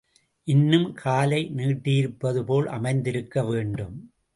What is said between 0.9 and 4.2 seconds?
காலை நீட்டியிருப்பது போல் அமைந்திருக்க வேண்டும்.